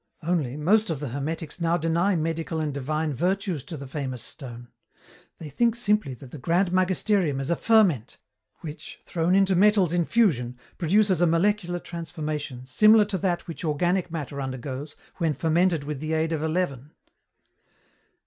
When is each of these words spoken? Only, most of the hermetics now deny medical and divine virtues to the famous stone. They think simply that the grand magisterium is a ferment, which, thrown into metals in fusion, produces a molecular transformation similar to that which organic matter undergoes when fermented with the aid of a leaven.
Only, 0.23 0.57
most 0.57 0.89
of 0.89 0.99
the 0.99 1.09
hermetics 1.09 1.61
now 1.61 1.77
deny 1.77 2.15
medical 2.15 2.59
and 2.59 2.73
divine 2.73 3.13
virtues 3.13 3.63
to 3.65 3.77
the 3.77 3.85
famous 3.85 4.23
stone. 4.23 4.69
They 5.37 5.47
think 5.47 5.75
simply 5.75 6.15
that 6.15 6.31
the 6.31 6.39
grand 6.39 6.71
magisterium 6.71 7.39
is 7.39 7.51
a 7.51 7.55
ferment, 7.55 8.17
which, 8.61 8.97
thrown 9.05 9.35
into 9.35 9.55
metals 9.55 9.93
in 9.93 10.05
fusion, 10.05 10.57
produces 10.79 11.21
a 11.21 11.27
molecular 11.27 11.77
transformation 11.77 12.65
similar 12.65 13.05
to 13.05 13.19
that 13.19 13.45
which 13.47 13.63
organic 13.63 14.09
matter 14.09 14.41
undergoes 14.41 14.95
when 15.17 15.35
fermented 15.35 15.83
with 15.83 15.99
the 15.99 16.13
aid 16.13 16.33
of 16.33 16.41
a 16.41 16.47
leaven. 16.47 16.93